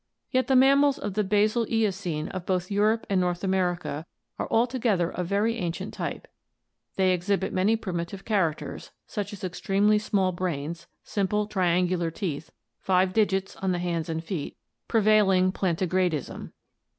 Yet 0.31 0.47
the 0.47 0.55
mammals 0.55 0.97
of 0.97 1.13
the 1.13 1.23
basal 1.23 1.67
Eocene 1.69 2.27
of 2.29 2.47
both 2.47 2.71
Europe 2.71 3.05
and 3.07 3.21
North 3.21 3.43
America 3.43 4.07
are 4.39 4.47
altogether 4.49 5.11
of 5.11 5.27
very 5.27 5.57
ancient 5.57 5.93
type; 5.93 6.27
they 6.95 7.11
exhibit 7.11 7.53
many 7.53 7.75
primitive 7.75 8.25
characters, 8.25 8.89
such 9.05 9.31
as 9.31 9.43
extremely 9.43 9.99
small 9.99 10.31
brains, 10.31 10.87
simple, 11.03 11.45
tri 11.45 11.67
angular 11.67 12.09
teeth, 12.09 12.51
five 12.79 13.13
digits 13.13 13.55
on 13.57 13.73
the 13.73 13.77
hands 13.77 14.09
and 14.09 14.23
feet, 14.23 14.57
prevailing 14.87 15.51
planti 15.51 15.87
gradism. 15.87 16.49